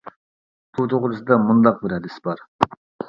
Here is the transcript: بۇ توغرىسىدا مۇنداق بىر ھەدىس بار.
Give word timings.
بۇ 0.77 0.85
توغرىسىدا 0.93 1.37
مۇنداق 1.43 1.77
بىر 1.85 1.95
ھەدىس 1.97 2.17
بار. 2.29 2.43